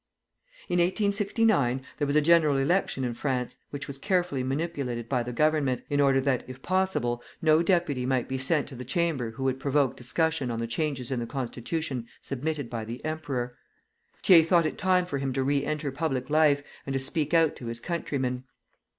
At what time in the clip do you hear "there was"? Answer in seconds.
1.99-2.15